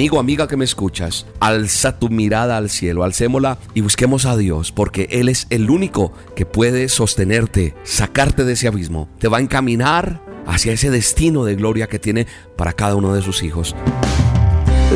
Amigo, 0.00 0.18
amiga 0.18 0.48
que 0.48 0.56
me 0.56 0.64
escuchas, 0.64 1.26
alza 1.40 1.98
tu 1.98 2.08
mirada 2.08 2.56
al 2.56 2.70
cielo, 2.70 3.04
alcémosla 3.04 3.58
y 3.74 3.82
busquemos 3.82 4.24
a 4.24 4.34
Dios, 4.34 4.72
porque 4.72 5.08
Él 5.10 5.28
es 5.28 5.46
el 5.50 5.68
único 5.68 6.14
que 6.34 6.46
puede 6.46 6.88
sostenerte, 6.88 7.74
sacarte 7.84 8.44
de 8.44 8.54
ese 8.54 8.66
abismo, 8.66 9.10
te 9.18 9.28
va 9.28 9.36
a 9.36 9.40
encaminar 9.42 10.22
hacia 10.46 10.72
ese 10.72 10.88
destino 10.88 11.44
de 11.44 11.54
gloria 11.54 11.86
que 11.86 11.98
tiene 11.98 12.26
para 12.56 12.72
cada 12.72 12.94
uno 12.94 13.12
de 13.12 13.20
sus 13.20 13.42
hijos. 13.42 13.76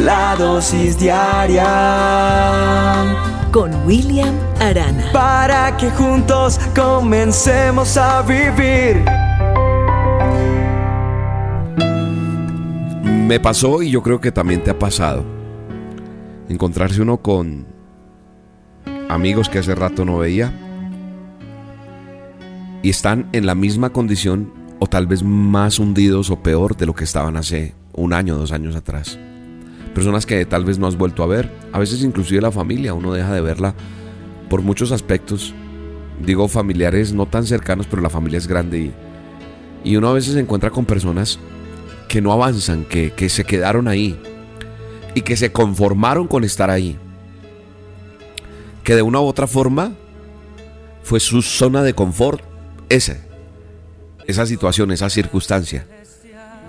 La 0.03 0.37
dosis 0.37 0.99
diaria 0.99 1.67
con 3.53 3.87
William 3.87 4.35
Arana. 4.59 5.13
Para 5.13 5.77
que 5.77 5.91
juntos 5.91 6.59
comencemos 6.75 7.99
a 7.99 8.23
vivir. 8.23 9.05
Me 13.25 13.41
pasó 13.41 13.83
y 13.83 13.91
yo 13.91 14.03
creo 14.03 14.21
que 14.21 14.33
también 14.33 14.63
te 14.63 14.71
ha 14.71 14.79
pasado. 14.79 15.25
Encontrarse 16.51 17.01
uno 17.01 17.23
con 17.23 17.65
amigos 19.09 19.49
que 19.49 19.59
hace 19.59 19.75
rato 19.75 20.05
no 20.05 20.19
veía 20.19 20.53
y 22.83 22.91
están 22.91 23.31
en 23.33 23.47
la 23.47 23.55
misma 23.55 23.95
condición 23.95 24.53
o 24.79 24.87
tal 24.89 25.07
vez 25.07 25.23
más 25.23 25.79
hundidos 25.79 26.29
o 26.29 26.43
peor 26.43 26.77
de 26.77 26.85
lo 26.85 26.95
que 26.95 27.05
estaban 27.05 27.39
hace 27.39 27.75
un 27.95 28.13
año, 28.13 28.37
dos 28.37 28.53
años 28.53 28.77
atrás. 28.77 29.19
Personas 29.95 30.27
que 30.27 30.45
tal 30.45 30.67
vez 30.67 30.79
no 30.79 30.87
has 30.87 30.99
vuelto 30.99 31.23
a 31.23 31.27
ver, 31.27 31.51
a 31.73 31.79
veces 31.79 32.05
inclusive 32.05 32.43
la 32.43 32.53
familia, 32.53 32.93
uno 32.93 33.11
deja 33.11 33.33
de 33.33 33.41
verla 33.41 33.75
por 34.51 34.61
muchos 34.61 34.93
aspectos. 34.93 35.55
Digo 36.21 36.47
familiares 36.47 37.15
no 37.15 37.25
tan 37.25 37.47
cercanos, 37.47 37.87
pero 37.87 38.03
la 38.03 38.11
familia 38.11 38.37
es 38.37 38.47
grande 38.47 38.81
y, 38.81 38.95
y 39.83 39.97
uno 39.97 40.09
a 40.09 40.13
veces 40.13 40.35
se 40.35 40.41
encuentra 40.41 40.69
con 40.69 40.85
personas 40.85 41.39
que 42.09 42.21
no 42.21 42.33
avanzan, 42.33 42.85
que, 42.85 43.13
que 43.13 43.29
se 43.29 43.45
quedaron 43.45 43.89
ahí 43.89 44.19
y 45.15 45.23
que 45.23 45.37
se 45.37 45.53
conformaron 45.53 46.27
con 46.27 46.45
estar 46.45 46.71
ahí. 46.71 46.99
Que 48.83 48.95
de 48.95 49.03
una 49.03 49.21
u 49.21 49.25
otra 49.25 49.47
forma 49.47 49.93
fue 51.03 51.21
su 51.21 51.43
zona 51.43 51.83
de 51.83 51.95
confort 51.95 52.43
ese, 52.89 53.21
esa 54.27 54.47
situación, 54.47 54.91
esa 54.91 55.11
circunstancia. 55.11 55.87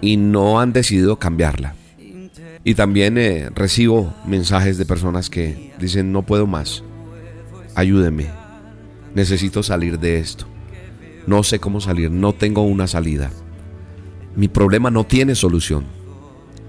Y 0.01 0.17
no 0.17 0.59
han 0.59 0.73
decidido 0.73 1.17
cambiarla. 1.17 1.75
Y 2.63 2.75
también 2.75 3.17
eh, 3.17 3.49
recibo 3.53 4.13
mensajes 4.25 4.77
de 4.77 4.85
personas 4.85 5.29
que 5.29 5.73
dicen, 5.79 6.11
no 6.11 6.23
puedo 6.23 6.47
más, 6.47 6.83
ayúdeme, 7.75 8.27
necesito 9.13 9.61
salir 9.61 9.99
de 9.99 10.19
esto. 10.19 10.47
No 11.27 11.43
sé 11.43 11.59
cómo 11.59 11.79
salir, 11.79 12.09
no 12.09 12.33
tengo 12.33 12.63
una 12.63 12.87
salida. 12.87 13.31
Mi 14.35 14.47
problema 14.47 14.91
no 14.91 15.05
tiene 15.05 15.35
solución. 15.35 15.85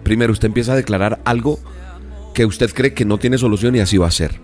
Primero 0.04 0.32
usted 0.32 0.46
empieza 0.46 0.72
a 0.72 0.76
declarar 0.76 1.20
algo 1.24 1.58
que 2.32 2.44
usted 2.44 2.70
cree 2.72 2.94
que 2.94 3.04
no 3.04 3.18
tiene 3.18 3.38
solución 3.38 3.74
y 3.74 3.80
así 3.80 3.96
va 3.96 4.06
a 4.06 4.12
ser. 4.12 4.38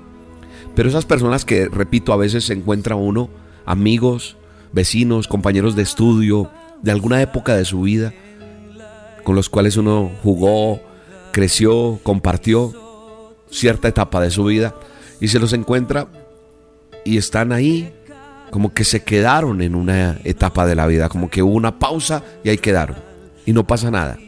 Pero 0.74 0.88
esas 0.88 1.04
personas 1.04 1.44
que, 1.44 1.68
repito, 1.68 2.12
a 2.12 2.16
veces 2.16 2.44
se 2.44 2.54
encuentra 2.54 2.96
uno, 2.96 3.28
amigos, 3.64 4.36
vecinos, 4.72 5.28
compañeros 5.28 5.76
de 5.76 5.82
estudio, 5.82 6.50
de 6.82 6.90
alguna 6.90 7.22
época 7.22 7.54
de 7.54 7.64
su 7.64 7.82
vida, 7.82 8.12
con 9.22 9.36
los 9.36 9.48
cuales 9.48 9.76
uno 9.76 10.10
jugó, 10.22 10.80
creció, 11.32 12.00
compartió 12.02 12.72
cierta 13.50 13.88
etapa 13.88 14.20
de 14.20 14.30
su 14.30 14.44
vida 14.44 14.74
y 15.20 15.28
se 15.28 15.38
los 15.38 15.52
encuentra 15.52 16.08
y 17.04 17.18
están 17.18 17.52
ahí 17.52 17.92
como 18.50 18.72
que 18.72 18.84
se 18.84 19.04
quedaron 19.04 19.62
en 19.62 19.74
una 19.74 20.18
etapa 20.24 20.66
de 20.66 20.74
la 20.74 20.86
vida, 20.86 21.08
como 21.08 21.30
que 21.30 21.42
hubo 21.42 21.54
una 21.54 21.78
pausa 21.78 22.24
y 22.42 22.48
ahí 22.48 22.58
quedaron 22.58 23.11
y 23.46 23.52
no 23.52 23.66
pasa 23.66 23.90
nada. 23.90 24.18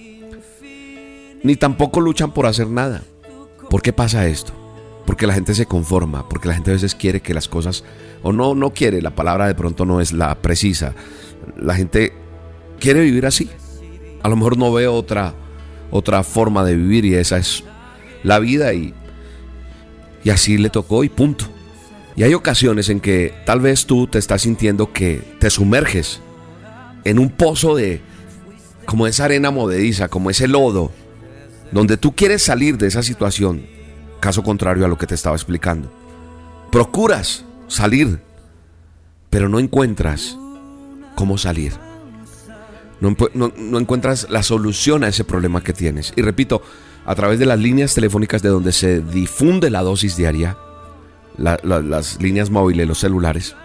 Ni 1.42 1.56
tampoco 1.56 2.00
luchan 2.00 2.32
por 2.32 2.46
hacer 2.46 2.68
nada. 2.68 3.02
¿Por 3.70 3.82
qué 3.82 3.92
pasa 3.92 4.26
esto? 4.26 4.52
Porque 5.06 5.26
la 5.26 5.34
gente 5.34 5.54
se 5.54 5.66
conforma, 5.66 6.28
porque 6.28 6.48
la 6.48 6.54
gente 6.54 6.70
a 6.70 6.74
veces 6.74 6.94
quiere 6.94 7.20
que 7.20 7.34
las 7.34 7.48
cosas, 7.48 7.84
o 8.22 8.32
no, 8.32 8.54
no 8.54 8.70
quiere, 8.70 9.02
la 9.02 9.14
palabra 9.14 9.46
de 9.46 9.54
pronto 9.54 9.84
no 9.84 10.00
es 10.00 10.12
la 10.12 10.34
precisa. 10.36 10.94
La 11.56 11.74
gente 11.74 12.12
quiere 12.80 13.02
vivir 13.02 13.26
así. 13.26 13.50
A 14.22 14.28
lo 14.28 14.36
mejor 14.36 14.56
no 14.56 14.72
ve 14.72 14.86
otra, 14.86 15.34
otra 15.90 16.22
forma 16.22 16.64
de 16.64 16.76
vivir 16.76 17.04
y 17.04 17.14
esa 17.14 17.36
es 17.36 17.62
la 18.22 18.38
vida 18.38 18.72
y, 18.72 18.94
y 20.24 20.30
así 20.30 20.56
le 20.56 20.70
tocó 20.70 21.04
y 21.04 21.10
punto. 21.10 21.44
Y 22.16 22.22
hay 22.22 22.32
ocasiones 22.32 22.88
en 22.88 23.00
que 23.00 23.34
tal 23.44 23.60
vez 23.60 23.86
tú 23.86 24.06
te 24.06 24.18
estás 24.18 24.42
sintiendo 24.42 24.92
que 24.92 25.22
te 25.40 25.50
sumerges 25.50 26.20
en 27.04 27.18
un 27.18 27.28
pozo 27.28 27.74
de, 27.74 28.00
como 28.84 29.06
esa 29.06 29.24
arena 29.24 29.50
movediza, 29.50 30.08
como 30.08 30.30
ese 30.30 30.48
lodo, 30.48 30.92
donde 31.72 31.96
tú 31.96 32.14
quieres 32.14 32.42
salir 32.42 32.78
de 32.78 32.86
esa 32.86 33.02
situación, 33.02 33.66
caso 34.20 34.42
contrario 34.42 34.84
a 34.84 34.88
lo 34.88 34.98
que 34.98 35.06
te 35.06 35.14
estaba 35.14 35.36
explicando. 35.36 35.92
Procuras 36.70 37.44
salir, 37.68 38.20
pero 39.30 39.48
no 39.48 39.58
encuentras 39.58 40.38
cómo 41.14 41.38
salir. 41.38 41.72
No, 43.00 43.14
no, 43.34 43.78
encuentras 43.78 44.28
la 44.30 44.42
solución 44.42 45.04
a 45.04 45.08
ese 45.08 45.24
problema 45.24 45.62
que 45.62 45.72
tienes. 45.72 46.12
Y 46.16 46.22
repito, 46.22 46.62
a 47.04 47.14
través 47.14 47.38
de 47.38 47.46
las 47.46 47.58
líneas 47.58 47.94
telefónicas 47.94 48.40
de 48.40 48.48
donde 48.48 48.72
se 48.72 49.00
difunde 49.00 49.68
la 49.68 49.82
dosis 49.82 50.16
diaria, 50.16 50.56
las 51.36 52.22
líneas 52.22 52.50
móviles, 52.50 52.88
los 52.88 52.98
celulares, 52.98 53.56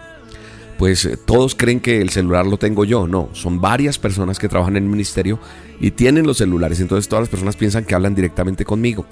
pues 0.80 1.04
eh, 1.04 1.18
todos 1.18 1.54
creen 1.54 1.78
que 1.78 2.00
el 2.00 2.08
celular 2.08 2.46
lo 2.46 2.56
tengo 2.56 2.86
yo. 2.86 3.06
No, 3.06 3.28
son 3.34 3.60
varias 3.60 3.98
personas 3.98 4.38
que 4.38 4.48
trabajan 4.48 4.78
en 4.78 4.84
el 4.84 4.88
ministerio 4.88 5.38
y 5.78 5.90
tienen 5.90 6.26
los 6.26 6.38
celulares. 6.38 6.80
Entonces 6.80 7.06
todas 7.06 7.24
las 7.24 7.28
personas 7.28 7.54
piensan 7.54 7.84
que 7.84 7.94
hablan 7.94 8.14
directamente 8.14 8.64
conmigo. 8.64 9.04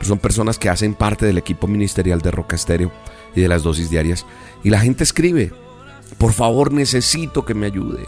Son 0.00 0.18
personas 0.18 0.58
que 0.58 0.68
hacen 0.68 0.94
parte 0.94 1.24
del 1.24 1.38
equipo 1.38 1.68
ministerial 1.68 2.20
de 2.22 2.32
Roca 2.32 2.56
Estéreo 2.56 2.90
y 3.36 3.40
de 3.40 3.46
las 3.46 3.62
dosis 3.62 3.88
diarias. 3.88 4.26
Y 4.64 4.70
la 4.70 4.80
gente 4.80 5.04
escribe, 5.04 5.52
por 6.18 6.32
favor 6.32 6.72
necesito 6.72 7.44
que 7.44 7.54
me 7.54 7.66
ayude. 7.66 8.04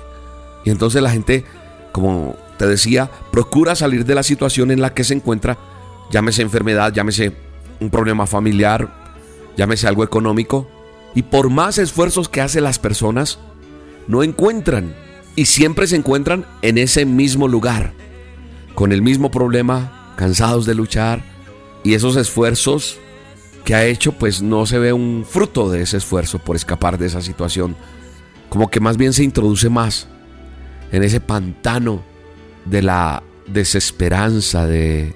Y 0.65 0.71
entonces 0.71 1.01
la 1.01 1.11
gente, 1.11 1.45
como 1.93 2.35
te 2.59 2.67
decía, 2.67 3.13
procura 3.31 3.77
salir 3.77 4.05
de 4.05 4.17
la 4.17 4.25
situación 4.25 4.73
en 4.73 4.81
la 4.81 4.93
que 4.93 5.05
se 5.05 5.15
encuentra, 5.15 5.57
llámese 6.11 6.43
enfermedad, 6.43 6.93
llámese 6.93 7.33
un 7.79 7.91
problema 7.91 8.27
familiar, 8.27 8.93
llámese 9.57 9.87
algo 9.87 10.03
económico, 10.03 10.69
y 11.15 11.23
por 11.23 11.51
más 11.51 11.79
esfuerzos 11.79 12.29
que 12.29 12.41
hacen 12.41 12.65
las 12.65 12.79
personas, 12.79 13.39
no 14.09 14.23
encuentran. 14.23 14.95
Y 15.37 15.47
siempre 15.47 15.87
se 15.87 15.97
encuentran 15.97 16.47
en 16.63 16.79
ese 16.79 17.07
mismo 17.07 17.49
lugar, 17.49 17.93
con 18.75 18.93
el 18.93 19.03
mismo 19.03 19.31
problema, 19.31 20.13
cansados 20.17 20.67
de 20.67 20.75
luchar. 20.75 21.23
Y 21.83 21.95
esos 21.95 22.17
esfuerzos 22.17 22.99
que 23.65 23.75
ha 23.75 23.85
hecho, 23.85 24.13
pues 24.13 24.43
no 24.43 24.67
se 24.67 24.79
ve 24.79 24.93
un 24.93 25.25
fruto 25.29 25.71
de 25.71 25.83
ese 25.83 25.97
esfuerzo 25.97 26.39
por 26.39 26.57
escapar 26.57 26.99
de 26.99 27.07
esa 27.07 27.23
situación. 27.23 27.77
Como 28.49 28.71
que 28.71 28.81
más 28.81 28.97
bien 28.97 29.13
se 29.13 29.25
introduce 29.25 29.69
más 29.69 30.07
en 30.93 31.03
ese 31.03 31.21
pantano 31.21 32.03
de 32.65 32.83
la 32.83 33.23
desesperanza, 33.47 34.67
de, 34.67 35.15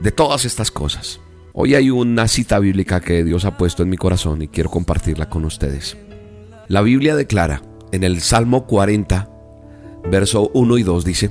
de 0.00 0.12
todas 0.12 0.44
estas 0.44 0.70
cosas. 0.70 1.20
Hoy 1.60 1.74
hay 1.74 1.90
una 1.90 2.28
cita 2.28 2.60
bíblica 2.60 3.00
que 3.00 3.24
Dios 3.24 3.44
ha 3.44 3.56
puesto 3.56 3.82
en 3.82 3.88
mi 3.88 3.96
corazón 3.96 4.42
y 4.42 4.46
quiero 4.46 4.70
compartirla 4.70 5.28
con 5.28 5.44
ustedes. 5.44 5.96
La 6.68 6.82
Biblia 6.82 7.16
declara 7.16 7.62
en 7.90 8.04
el 8.04 8.20
Salmo 8.20 8.64
40, 8.64 9.28
verso 10.08 10.52
1 10.54 10.78
y 10.78 10.84
2 10.84 11.04
dice, 11.04 11.30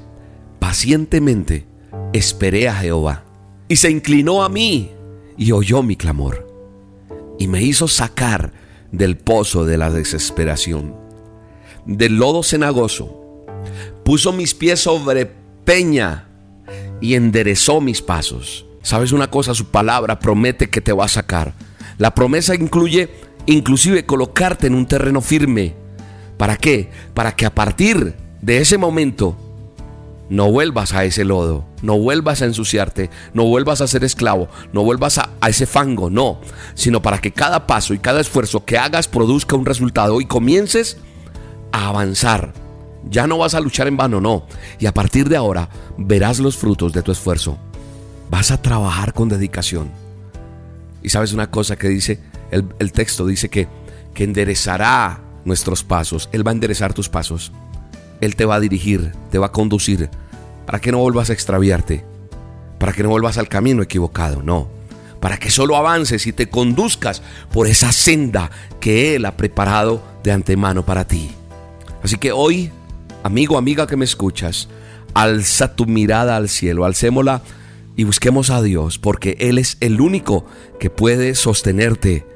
pacientemente 0.59 1.65
esperé 2.11 2.67
a 2.67 2.75
Jehová 2.75 3.23
y 3.69 3.77
se 3.77 3.89
inclinó 3.89 4.43
a 4.43 4.49
mí 4.49 4.91
y 5.37 5.53
oyó 5.53 5.81
mi 5.81 5.95
clamor 5.95 6.45
y 7.39 7.47
me 7.47 7.63
hizo 7.63 7.87
sacar 7.87 8.51
del 8.91 9.15
pozo 9.15 9.63
de 9.63 9.77
la 9.77 9.91
desesperación, 9.91 10.93
del 11.85 12.17
lodo 12.17 12.43
cenagoso, 12.43 13.45
puso 14.03 14.33
mis 14.33 14.53
pies 14.53 14.81
sobre 14.81 15.31
peña 15.63 16.27
y 16.99 17.13
enderezó 17.13 17.79
mis 17.79 18.01
pasos 18.01 18.66
¿Sabes 18.87 19.11
una 19.11 19.29
cosa? 19.29 19.53
Su 19.53 19.65
palabra 19.65 20.17
promete 20.17 20.69
que 20.69 20.79
te 20.79 20.93
va 20.93 21.03
a 21.03 21.09
sacar. 21.09 21.51
La 21.97 22.15
promesa 22.15 22.55
incluye 22.55 23.09
inclusive 23.45 24.05
colocarte 24.05 24.67
en 24.67 24.75
un 24.75 24.85
terreno 24.85 25.19
firme. 25.19 25.75
¿Para 26.37 26.55
qué? 26.55 26.89
Para 27.13 27.35
que 27.35 27.45
a 27.45 27.53
partir 27.53 28.15
de 28.41 28.59
ese 28.59 28.77
momento 28.77 29.35
no 30.29 30.49
vuelvas 30.49 30.93
a 30.93 31.03
ese 31.03 31.25
lodo, 31.25 31.65
no 31.81 31.99
vuelvas 31.99 32.41
a 32.41 32.45
ensuciarte, 32.45 33.09
no 33.33 33.43
vuelvas 33.43 33.81
a 33.81 33.87
ser 33.87 34.05
esclavo, 34.05 34.47
no 34.71 34.85
vuelvas 34.85 35.17
a, 35.17 35.31
ese 35.49 35.65
fango, 35.65 36.09
no, 36.09 36.39
sino 36.73 37.01
para 37.01 37.17
que 37.17 37.33
cada 37.33 37.67
paso 37.67 37.93
y 37.93 37.99
cada 37.99 38.21
esfuerzo 38.21 38.63
que 38.63 38.77
hagas 38.77 39.09
produzca 39.09 39.57
un 39.57 39.65
resultado 39.65 40.21
y 40.21 40.25
comiences 40.25 40.95
a 41.73 41.89
avanzar. 41.89 42.53
Ya 43.09 43.27
no 43.27 43.37
vas 43.37 43.53
a 43.53 43.59
luchar 43.59 43.89
en 43.89 43.97
vano, 43.97 44.21
no. 44.21 44.47
Y 44.79 44.85
a 44.85 44.93
partir 44.93 45.27
de 45.27 45.35
ahora 45.35 45.67
verás 45.97 46.39
los 46.39 46.55
frutos 46.55 46.93
de 46.93 47.03
tu 47.03 47.11
esfuerzo. 47.11 47.59
Vas 48.29 48.51
a 48.51 48.61
trabajar 48.61 49.13
con 49.13 49.29
dedicación. 49.29 49.89
Y 51.01 51.09
sabes 51.09 51.33
una 51.33 51.49
cosa 51.49 51.77
que 51.77 51.87
dice, 51.87 52.19
el, 52.51 52.91
texto 52.91 53.25
dice 53.25 53.49
que, 53.49 53.67
que 54.13 54.23
enderezará 54.23 55.21
nuestros 55.45 55.83
pasos. 55.83 56.29
Él 56.31 56.45
va 56.45 56.51
a 56.51 56.53
enderezar 56.53 56.93
tus 56.93 57.09
pasos. 57.09 57.51
Él 58.19 58.35
te 58.35 58.45
va 58.45 58.55
a 58.55 58.59
dirigir, 58.59 59.13
te 59.31 59.37
va 59.37 59.47
a 59.47 59.51
conducir 59.51 60.09
para 60.65 60.79
que 60.79 60.91
no 60.91 60.99
vuelvas 60.99 61.29
a 61.29 61.33
extraviarte. 61.33 62.03
para 62.79 62.93
que 62.93 63.01
no 63.01 63.09
vuelvas 63.09 63.39
al 63.39 63.47
camino 63.47 63.81
equivocado, 63.81 64.43
no. 64.43 64.67
Para 65.19 65.37
que 65.37 65.49
solo 65.49 65.75
avances 65.75 66.27
y 66.27 66.33
te 66.33 66.47
conduzcas 66.47 67.23
por 67.51 67.65
esa 67.65 67.91
senda 67.91 68.51
que 68.79 69.15
Él 69.15 69.25
ha 69.25 69.35
preparado 69.35 70.03
de 70.23 70.31
antemano 70.31 70.85
para 70.85 71.07
ti. 71.07 71.31
Así 72.03 72.17
que 72.17 72.31
hoy, 72.31 72.71
amigo, 73.23 73.57
amiga 73.57 73.87
que 73.87 73.97
me 73.97 74.05
escuchas, 74.05 74.67
alza 75.15 75.75
tu 75.75 75.87
mirada 75.87 76.35
al 76.35 76.49
cielo, 76.49 76.85
alcémosla 76.85 77.41
y 77.97 78.03
busquemos 78.03 78.51
a 78.51 78.61
Dios, 78.61 78.99
porque 78.99 79.35
Él 79.39 79.57
es 79.57 79.75
el 79.81 79.99
único 79.99 80.45
que 80.79 80.91
puede 80.91 81.33
sostenerte 81.33 82.27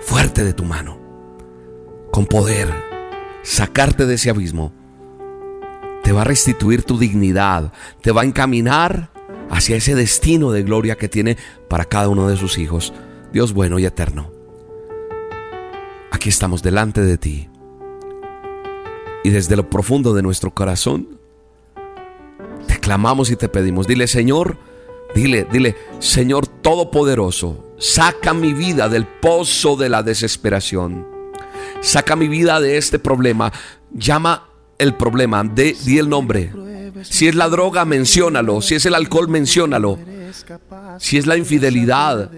fuerte 0.00 0.42
de 0.42 0.54
tu 0.54 0.64
mano, 0.64 0.98
con 2.10 2.24
poder, 2.24 2.68
sacarte 3.42 4.06
de 4.06 4.14
ese 4.14 4.30
abismo. 4.30 4.72
Te 6.02 6.12
va 6.12 6.22
a 6.22 6.24
restituir 6.24 6.84
tu 6.84 6.98
dignidad, 6.98 7.70
te 8.00 8.12
va 8.12 8.22
a 8.22 8.24
encaminar 8.24 9.12
hacia 9.50 9.76
ese 9.76 9.94
destino 9.94 10.50
de 10.52 10.62
gloria 10.62 10.96
que 10.96 11.08
tiene 11.08 11.36
para 11.68 11.84
cada 11.84 12.08
uno 12.08 12.26
de 12.26 12.38
sus 12.38 12.56
hijos. 12.56 12.94
Dios 13.30 13.52
bueno 13.52 13.78
y 13.78 13.84
eterno. 13.84 14.32
Aquí 16.10 16.30
estamos 16.30 16.62
delante 16.62 17.02
de 17.02 17.18
ti. 17.18 17.50
Y 19.22 19.30
desde 19.30 19.54
lo 19.54 19.68
profundo 19.68 20.14
de 20.14 20.22
nuestro 20.22 20.52
corazón, 20.54 21.20
clamamos 22.82 23.30
y 23.30 23.36
te 23.36 23.48
pedimos. 23.48 23.86
Dile, 23.86 24.06
Señor, 24.06 24.58
dile, 25.14 25.46
dile, 25.50 25.76
Señor 26.00 26.46
Todopoderoso, 26.46 27.74
saca 27.78 28.34
mi 28.34 28.52
vida 28.52 28.90
del 28.90 29.06
pozo 29.06 29.76
de 29.76 29.88
la 29.88 30.02
desesperación. 30.02 31.06
Saca 31.80 32.14
mi 32.14 32.28
vida 32.28 32.60
de 32.60 32.76
este 32.76 32.98
problema. 32.98 33.52
Llama 33.92 34.48
el 34.78 34.94
problema, 34.94 35.42
di 35.44 35.98
el 35.98 36.08
nombre. 36.08 36.52
Si 37.02 37.26
es 37.26 37.34
la 37.34 37.48
droga, 37.48 37.84
menciónalo. 37.84 38.60
Si 38.60 38.74
es 38.74 38.84
el 38.84 38.94
alcohol, 38.94 39.28
menciónalo. 39.28 39.98
Si 40.98 41.16
es 41.16 41.26
la 41.26 41.36
infidelidad, 41.36 42.30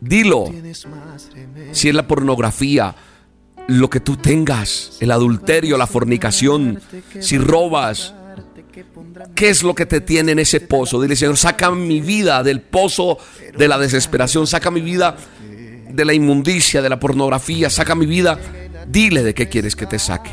dilo. 0.00 0.44
Si 1.72 1.88
es 1.88 1.94
la 1.94 2.06
pornografía, 2.06 2.94
lo 3.68 3.88
que 3.90 4.00
tú 4.00 4.16
tengas, 4.16 4.96
el 5.00 5.10
adulterio, 5.10 5.78
la 5.78 5.86
fornicación, 5.86 6.80
si 7.20 7.38
robas, 7.38 8.14
¿qué 9.34 9.48
es 9.48 9.62
lo 9.62 9.74
que 9.74 9.86
te 9.86 10.00
tiene 10.00 10.32
en 10.32 10.38
ese 10.38 10.60
pozo? 10.60 11.00
Dile, 11.00 11.16
Señor, 11.16 11.36
saca 11.36 11.70
mi 11.70 12.00
vida 12.00 12.42
del 12.42 12.60
pozo 12.60 13.18
de 13.56 13.68
la 13.68 13.78
desesperación, 13.78 14.46
saca 14.46 14.70
mi 14.70 14.80
vida 14.80 15.16
de 15.88 16.04
la 16.04 16.14
inmundicia, 16.14 16.82
de 16.82 16.88
la 16.88 16.98
pornografía, 16.98 17.70
saca 17.70 17.94
mi 17.94 18.06
vida. 18.06 18.38
Dile 18.86 19.22
de 19.22 19.34
qué 19.34 19.48
quieres 19.48 19.76
que 19.76 19.86
te 19.86 19.98
saque. 19.98 20.30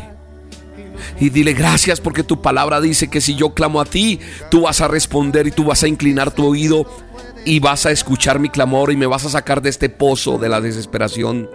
Y 1.20 1.30
dile 1.30 1.54
gracias 1.54 2.00
porque 2.00 2.24
tu 2.24 2.42
palabra 2.42 2.80
dice 2.82 3.10
que 3.10 3.22
si 3.22 3.36
yo 3.36 3.54
clamo 3.54 3.82
a 3.82 3.86
ti, 3.86 4.20
tú 4.50 4.62
vas 4.62 4.82
a 4.82 4.88
responder 4.88 5.48
y 5.48 5.52
tú 5.52 5.66
vas 5.66 5.84
a 5.84 5.88
inclinar 5.88 6.32
tu 6.32 6.46
oído 6.46 6.86
y 7.46 7.60
vas 7.60 7.86
a 7.86 7.92
escuchar 7.92 8.40
mi 8.40 8.50
clamor 8.50 8.92
y 8.92 8.98
me 8.98 9.06
vas 9.06 9.26
a 9.26 9.30
sacar 9.30 9.62
de 9.62 9.70
este 9.70 9.90
pozo 9.90 10.38
de 10.38 10.50
la 10.50 10.62
desesperación 10.62 11.50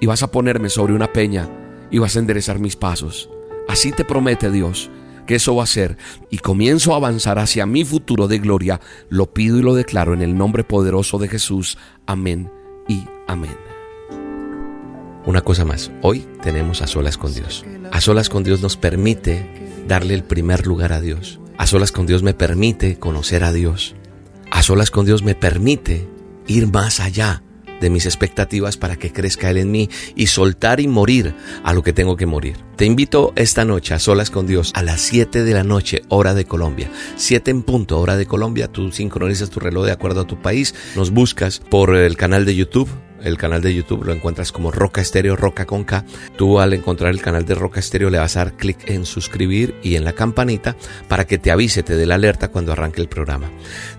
y 0.00 0.06
vas 0.06 0.22
a 0.22 0.30
ponerme 0.30 0.68
sobre 0.68 0.92
una 0.92 1.12
peña 1.12 1.48
y 1.90 1.98
vas 1.98 2.16
a 2.16 2.20
enderezar 2.20 2.58
mis 2.58 2.76
pasos. 2.76 3.28
Así 3.68 3.90
te 3.92 4.04
promete 4.04 4.50
Dios 4.50 4.90
que 5.28 5.34
eso 5.34 5.54
va 5.54 5.64
a 5.64 5.66
ser 5.66 5.98
y 6.30 6.38
comienzo 6.38 6.94
a 6.94 6.96
avanzar 6.96 7.38
hacia 7.38 7.66
mi 7.66 7.84
futuro 7.84 8.28
de 8.28 8.38
gloria. 8.38 8.80
Lo 9.10 9.34
pido 9.34 9.58
y 9.58 9.62
lo 9.62 9.74
declaro 9.74 10.14
en 10.14 10.22
el 10.22 10.36
nombre 10.36 10.64
poderoso 10.64 11.18
de 11.18 11.28
Jesús. 11.28 11.76
Amén 12.06 12.50
y 12.88 13.04
amén. 13.28 13.56
Una 15.26 15.42
cosa 15.42 15.66
más, 15.66 15.92
hoy 16.00 16.26
tenemos 16.42 16.80
a 16.80 16.86
solas 16.86 17.18
con 17.18 17.34
Dios. 17.34 17.66
A 17.92 18.00
solas 18.00 18.30
con 18.30 18.42
Dios 18.42 18.62
nos 18.62 18.78
permite 18.78 19.46
darle 19.86 20.14
el 20.14 20.24
primer 20.24 20.66
lugar 20.66 20.94
a 20.94 21.00
Dios. 21.02 21.38
A 21.58 21.66
solas 21.66 21.92
con 21.92 22.06
Dios 22.06 22.22
me 22.22 22.32
permite 22.32 22.98
conocer 22.98 23.44
a 23.44 23.52
Dios. 23.52 23.96
A 24.50 24.62
solas 24.62 24.90
con 24.90 25.04
Dios 25.04 25.22
me 25.22 25.34
permite 25.34 26.08
ir 26.46 26.72
más 26.72 27.00
allá 27.00 27.42
de 27.80 27.90
mis 27.90 28.06
expectativas 28.06 28.76
para 28.76 28.96
que 28.96 29.12
crezca 29.12 29.50
Él 29.50 29.58
en 29.58 29.70
mí 29.70 29.88
y 30.14 30.26
soltar 30.26 30.80
y 30.80 30.88
morir 30.88 31.34
a 31.62 31.72
lo 31.72 31.82
que 31.82 31.92
tengo 31.92 32.16
que 32.16 32.26
morir. 32.26 32.56
Te 32.76 32.84
invito 32.84 33.32
esta 33.36 33.64
noche 33.64 33.94
a 33.94 33.98
solas 33.98 34.30
con 34.30 34.46
Dios 34.46 34.72
a 34.74 34.82
las 34.82 35.00
7 35.00 35.42
de 35.42 35.54
la 35.54 35.64
noche, 35.64 36.02
hora 36.08 36.34
de 36.34 36.44
Colombia. 36.44 36.90
7 37.16 37.50
en 37.50 37.62
punto, 37.62 37.98
hora 37.98 38.16
de 38.16 38.26
Colombia. 38.26 38.68
Tú 38.68 38.92
sincronizas 38.92 39.50
tu 39.50 39.60
reloj 39.60 39.86
de 39.86 39.92
acuerdo 39.92 40.20
a 40.20 40.26
tu 40.26 40.40
país. 40.40 40.74
Nos 40.94 41.10
buscas 41.10 41.58
por 41.58 41.96
el 41.96 42.16
canal 42.16 42.44
de 42.44 42.54
YouTube 42.54 42.88
el 43.22 43.36
canal 43.36 43.62
de 43.62 43.74
YouTube 43.74 44.04
lo 44.04 44.12
encuentras 44.12 44.52
como 44.52 44.70
Roca 44.70 45.00
Estéreo, 45.00 45.36
Roca 45.36 45.66
con 45.66 45.84
K. 45.84 46.04
Tú 46.36 46.60
al 46.60 46.72
encontrar 46.72 47.10
el 47.10 47.20
canal 47.20 47.44
de 47.44 47.54
Roca 47.54 47.80
Estéreo 47.80 48.10
le 48.10 48.18
vas 48.18 48.36
a 48.36 48.44
dar 48.44 48.52
clic 48.54 48.88
en 48.88 49.04
suscribir 49.04 49.74
y 49.82 49.96
en 49.96 50.04
la 50.04 50.12
campanita 50.12 50.76
para 51.08 51.26
que 51.26 51.38
te 51.38 51.50
avise, 51.50 51.82
te 51.82 51.96
dé 51.96 52.06
la 52.06 52.16
alerta 52.16 52.48
cuando 52.48 52.72
arranque 52.72 53.00
el 53.00 53.08
programa. 53.08 53.50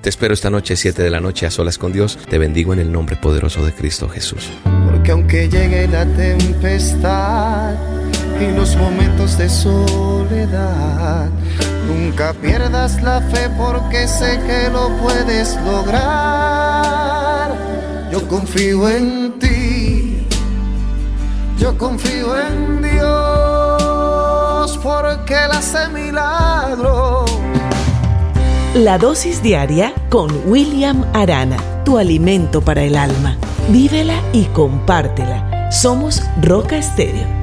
Te 0.01 0.10
espero 0.10 0.33
esta 0.33 0.50
noche, 0.50 0.75
7 0.75 1.01
de 1.01 1.10
la 1.10 1.19
noche, 1.19 1.45
a 1.45 1.51
solas 1.51 1.77
con 1.77 1.92
Dios. 1.92 2.18
Te 2.30 2.38
bendigo 2.38 2.74
en 2.74 2.80
el 2.80 2.92
nombre 2.92 3.16
poderoso 3.16 3.66
de 3.66 3.74
Cristo 3.74 4.10
Jesús. 4.10 4.50
Porque 4.86 5.12
aunque 5.12 5.50
llegue 5.50 5.88
la 5.88 6.06
tempestad 6.06 7.75
y 8.39 8.56
los 8.56 8.75
momentos 8.75 9.38
de 9.38 9.50
soledad, 9.50 11.30
nunca 11.88 12.33
pierdas 12.33 13.01
la 13.01 13.22
fe 13.22 13.50
porque 13.57 14.07
sé 14.07 14.39
que 14.48 14.69
lo 14.72 14.89
puedes 14.98 15.56
lograr 15.65 16.50
yo 18.12 18.28
confío 18.28 18.90
en 18.90 19.40
ti, 19.40 20.26
yo 21.58 21.78
confío 21.78 22.40
en 22.40 22.82
Dios 22.82 24.80
porque 24.82 25.34
Él 25.36 25.52
hace 25.52 25.88
milagros. 25.90 27.30
La 28.74 28.98
dosis 28.98 29.42
diaria 29.42 29.94
con 30.10 30.32
William 30.46 31.06
Arana, 31.14 31.58
tu 31.84 31.98
alimento 31.98 32.62
para 32.62 32.84
el 32.84 32.96
alma. 32.96 33.38
Vívela 33.70 34.22
y 34.34 34.46
compártela. 34.46 35.72
Somos 35.72 36.24
Roca 36.42 36.78
Estéreo 36.78 37.38